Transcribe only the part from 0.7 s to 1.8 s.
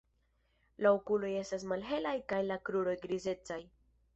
La okuloj estas